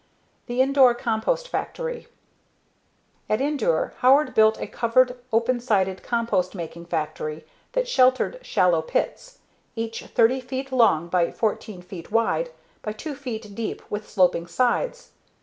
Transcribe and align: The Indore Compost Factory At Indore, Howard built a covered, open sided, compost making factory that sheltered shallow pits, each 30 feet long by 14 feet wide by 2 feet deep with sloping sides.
The 0.47 0.61
Indore 0.61 0.95
Compost 0.95 1.47
Factory 1.47 2.07
At 3.29 3.39
Indore, 3.39 3.93
Howard 3.99 4.33
built 4.33 4.59
a 4.59 4.65
covered, 4.65 5.15
open 5.31 5.59
sided, 5.59 6.01
compost 6.01 6.55
making 6.55 6.87
factory 6.87 7.45
that 7.73 7.87
sheltered 7.87 8.39
shallow 8.43 8.81
pits, 8.81 9.37
each 9.75 10.07
30 10.07 10.39
feet 10.41 10.71
long 10.71 11.07
by 11.07 11.31
14 11.31 11.83
feet 11.83 12.11
wide 12.11 12.49
by 12.81 12.93
2 12.93 13.13
feet 13.13 13.53
deep 13.53 13.83
with 13.91 14.09
sloping 14.09 14.47
sides. 14.47 15.11